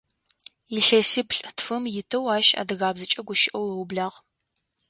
[0.75, 4.17] Илъэсиплӏ-тфым итэу ащ адыгабзэкӏэ гущыӏэу ыублагъ.